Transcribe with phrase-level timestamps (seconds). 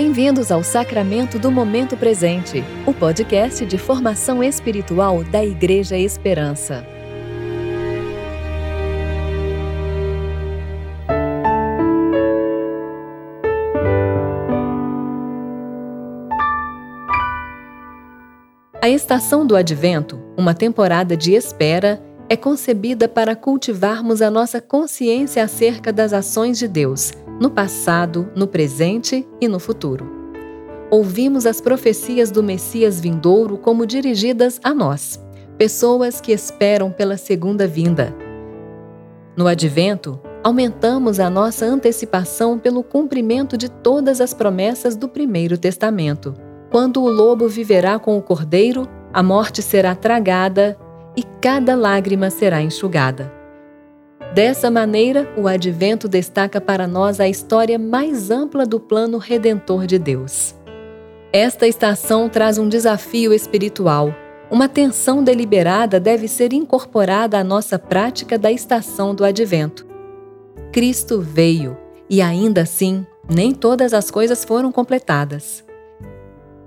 [0.00, 6.86] Bem-vindos ao Sacramento do Momento Presente, o podcast de formação espiritual da Igreja Esperança.
[18.80, 25.42] A estação do Advento, uma temporada de espera, é concebida para cultivarmos a nossa consciência
[25.42, 27.10] acerca das ações de Deus
[27.40, 30.18] no passado, no presente e no futuro.
[30.90, 35.22] Ouvimos as profecias do Messias vindouro como dirigidas a nós,
[35.56, 38.14] pessoas que esperam pela segunda vinda.
[39.36, 46.34] No advento, aumentamos a nossa antecipação pelo cumprimento de todas as promessas do Primeiro Testamento.
[46.70, 50.76] Quando o lobo viverá com o cordeiro, a morte será tragada
[51.16, 53.37] e cada lágrima será enxugada.
[54.34, 59.98] Dessa maneira, o advento destaca para nós a história mais ampla do plano redentor de
[59.98, 60.54] Deus.
[61.32, 64.14] Esta estação traz um desafio espiritual.
[64.50, 69.86] Uma tensão deliberada deve ser incorporada à nossa prática da estação do advento.
[70.72, 71.76] Cristo veio
[72.08, 75.64] e ainda assim, nem todas as coisas foram completadas.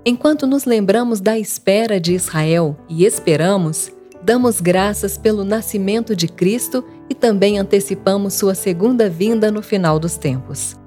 [0.04, 3.92] Enquanto nos lembramos da espera de Israel e esperamos,
[4.22, 10.16] damos graças pelo nascimento de Cristo e também antecipamos sua segunda vinda no final dos
[10.16, 10.80] tempos.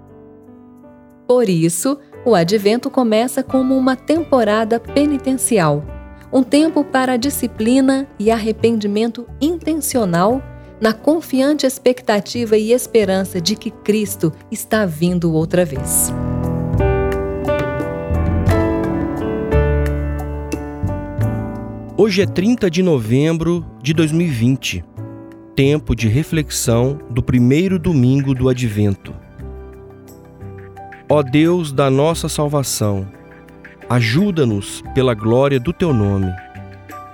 [1.28, 5.84] Por isso, o advento começa como uma temporada penitencial,
[6.34, 10.42] um tempo para disciplina e arrependimento intencional,
[10.82, 16.12] na confiante expectativa e esperança de que Cristo está vindo outra vez.
[21.96, 24.84] Hoje é 30 de novembro de 2020,
[25.56, 29.16] tempo de reflexão do primeiro domingo do Advento.
[31.08, 33.08] Ó Deus da nossa salvação,
[33.90, 36.34] ajuda-nos pela glória do teu nome.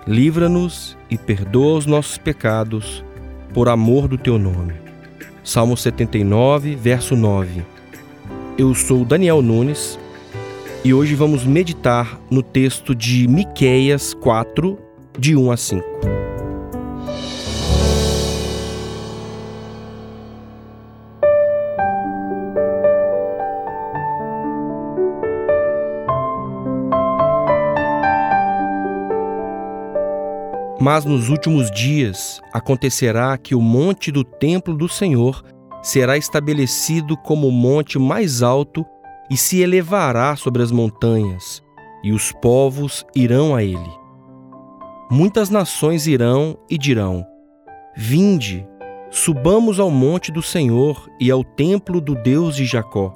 [0.08, 3.06] Livra-nos e perdoa os nossos pecados
[3.54, 4.74] por amor do teu nome.
[5.44, 7.62] Salmo 79, verso 9.
[8.58, 10.00] Eu sou Daniel Nunes
[10.84, 14.80] e hoje vamos meditar no texto de Miqueias 4,
[15.20, 16.31] de 1 a 5.
[30.82, 35.44] Mas nos últimos dias acontecerá que o monte do templo do Senhor
[35.84, 38.84] será estabelecido como o monte mais alto
[39.30, 41.62] e se elevará sobre as montanhas,
[42.04, 43.92] e os povos irão a ele.
[45.12, 47.24] Muitas nações irão e dirão:
[47.96, 48.68] Vinde,
[49.12, 53.14] subamos ao monte do Senhor e ao templo do Deus de Jacó,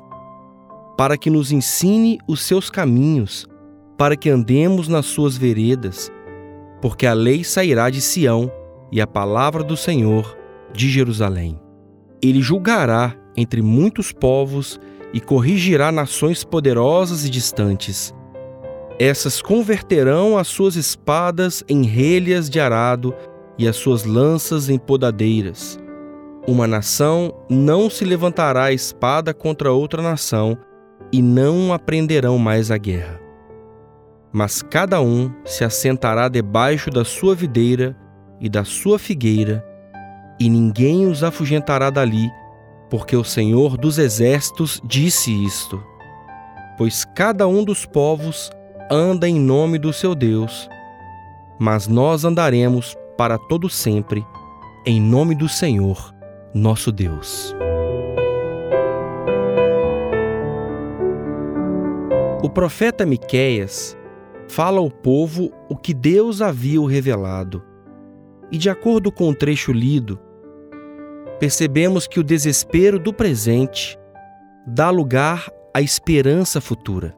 [0.96, 3.48] para que nos ensine os seus caminhos,
[3.98, 6.12] para que andemos nas suas veredas,
[6.86, 8.52] porque a lei sairá de Sião
[8.92, 10.38] e a palavra do Senhor
[10.72, 11.60] de Jerusalém.
[12.22, 14.80] Ele julgará entre muitos povos
[15.12, 18.14] e corrigirá nações poderosas e distantes.
[19.00, 23.16] Essas converterão as suas espadas em relhas de arado
[23.58, 25.80] e as suas lanças em podadeiras.
[26.48, 30.56] Uma nação não se levantará a espada contra outra nação
[31.12, 33.25] e não aprenderão mais a guerra.
[34.36, 37.96] Mas cada um se assentará debaixo da sua videira
[38.38, 39.66] e da sua figueira,
[40.38, 42.30] e ninguém os afugentará dali,
[42.90, 45.82] porque o Senhor dos Exércitos disse isto:
[46.78, 48.52] Pois cada um dos povos
[48.92, 50.68] anda em nome do seu Deus,
[51.58, 54.22] mas nós andaremos para todo sempre
[54.86, 56.14] em nome do Senhor,
[56.54, 57.56] nosso Deus.
[62.44, 63.96] O profeta Miqueias
[64.48, 67.64] fala ao povo o que Deus havia revelado.
[68.52, 70.20] E de acordo com o trecho lido,
[71.40, 73.98] percebemos que o desespero do presente
[74.66, 77.16] dá lugar à esperança futura.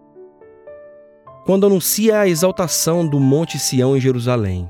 [1.46, 4.70] Quando anuncia a exaltação do Monte Sião em Jerusalém,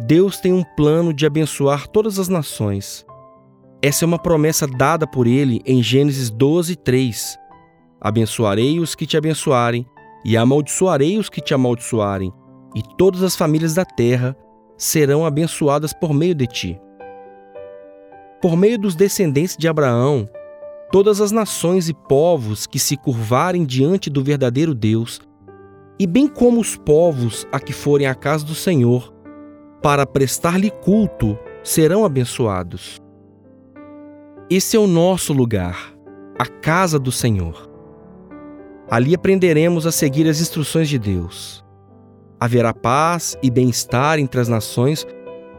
[0.00, 3.04] Deus tem um plano de abençoar todas as nações.
[3.82, 7.38] Essa é uma promessa dada por ele em Gênesis 12, 3.
[8.00, 9.84] Abençoarei os que te abençoarem,
[10.24, 12.32] e amaldiçoarei os que te amaldiçoarem,
[12.74, 14.36] e todas as famílias da terra
[14.76, 16.80] serão abençoadas por meio de ti.
[18.40, 20.28] Por meio dos descendentes de Abraão,
[20.92, 25.20] todas as nações e povos que se curvarem diante do verdadeiro Deus,
[25.98, 29.12] e bem como os povos a que forem à casa do Senhor,
[29.82, 32.98] para prestar-lhe culto, serão abençoados.
[34.48, 35.92] Esse é o nosso lugar,
[36.38, 37.67] a casa do Senhor.
[38.90, 41.64] Ali aprenderemos a seguir as instruções de Deus.
[42.40, 45.06] Haverá paz e bem-estar entre as nações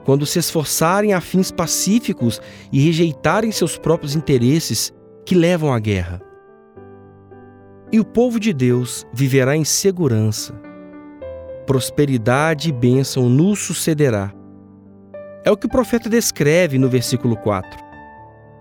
[0.04, 2.42] quando se esforçarem a fins pacíficos
[2.72, 4.92] e rejeitarem seus próprios interesses
[5.26, 6.20] que levam à guerra.
[7.92, 10.54] E o povo de Deus viverá em segurança.
[11.68, 14.34] Prosperidade e bênção nos sucederá.
[15.44, 17.70] É o que o profeta descreve no versículo 4.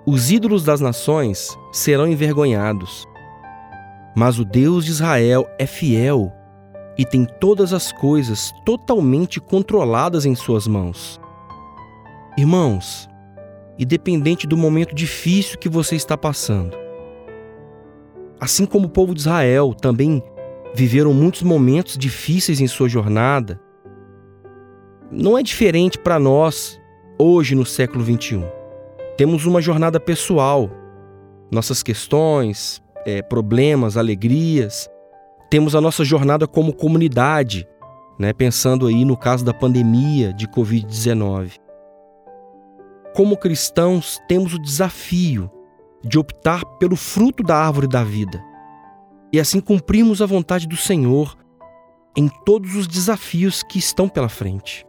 [0.07, 3.07] Os ídolos das nações serão envergonhados.
[4.19, 6.33] Mas o Deus de Israel é fiel
[6.99, 11.21] e tem todas as coisas totalmente controladas em suas mãos.
[12.37, 13.09] Irmãos,
[13.79, 16.77] independente do momento difícil que você está passando,
[18.41, 20.21] assim como o povo de Israel também
[20.75, 23.61] viveram muitos momentos difíceis em sua jornada,
[25.13, 26.77] não é diferente para nós
[27.17, 28.43] hoje no século 21.
[29.17, 30.69] Temos uma jornada pessoal,
[31.53, 34.89] nossas questões, é, problemas, alegrias.
[35.51, 37.67] Temos a nossa jornada como comunidade,
[38.19, 41.53] né, pensando aí no caso da pandemia de Covid-19
[43.19, 45.51] como cristãos, temos o desafio
[46.05, 48.41] de optar pelo fruto da árvore da vida
[49.33, 51.37] e assim cumprimos a vontade do Senhor
[52.17, 54.87] em todos os desafios que estão pela frente.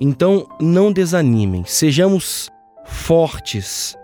[0.00, 2.50] Então, não desanimem, sejamos
[2.84, 3.96] fortes,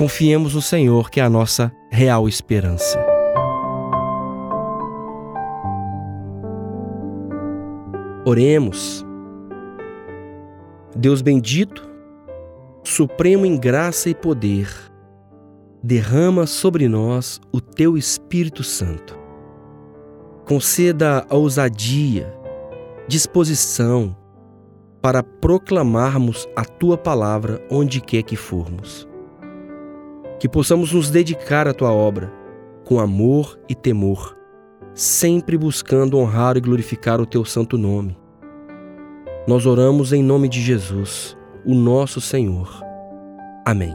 [0.00, 2.98] confiemos no Senhor, que é a nossa real esperança.
[8.24, 9.04] Oremos.
[10.96, 11.86] Deus bendito,
[12.82, 14.74] Supremo em graça e poder,
[15.82, 19.18] derrama sobre nós o teu Espírito Santo.
[20.48, 22.34] Conceda a ousadia,
[23.06, 24.16] disposição
[25.02, 29.09] para proclamarmos a tua palavra onde quer que formos.
[30.40, 32.32] Que possamos nos dedicar à tua obra
[32.84, 34.36] com amor e temor,
[34.92, 38.18] sempre buscando honrar e glorificar o teu santo nome.
[39.46, 42.68] Nós oramos em nome de Jesus o nosso Senhor.
[43.64, 43.94] Amém.